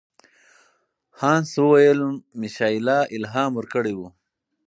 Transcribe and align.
هانس 1.19 1.49
وویل 1.63 1.99
میشایلا 2.39 2.99
الهام 3.15 3.51
ورکړی 3.55 3.93
و. 3.97 4.01